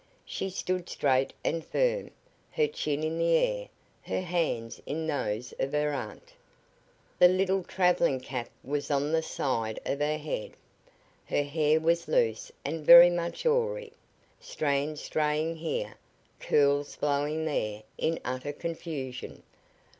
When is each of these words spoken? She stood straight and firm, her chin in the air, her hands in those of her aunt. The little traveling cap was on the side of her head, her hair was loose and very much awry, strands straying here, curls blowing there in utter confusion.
She 0.25 0.49
stood 0.49 0.89
straight 0.89 1.31
and 1.45 1.63
firm, 1.63 2.09
her 2.53 2.65
chin 2.65 3.03
in 3.03 3.19
the 3.19 3.35
air, 3.35 3.67
her 4.01 4.21
hands 4.21 4.81
in 4.87 5.05
those 5.05 5.53
of 5.59 5.73
her 5.73 5.93
aunt. 5.93 6.33
The 7.19 7.27
little 7.27 7.61
traveling 7.63 8.19
cap 8.19 8.49
was 8.63 8.89
on 8.89 9.11
the 9.11 9.21
side 9.21 9.79
of 9.85 9.99
her 9.99 10.17
head, 10.17 10.53
her 11.25 11.43
hair 11.43 11.79
was 11.79 12.07
loose 12.07 12.51
and 12.65 12.83
very 12.83 13.11
much 13.11 13.45
awry, 13.45 13.91
strands 14.39 15.01
straying 15.01 15.57
here, 15.57 15.93
curls 16.39 16.95
blowing 16.95 17.45
there 17.45 17.83
in 17.99 18.19
utter 18.25 18.53
confusion. 18.53 19.43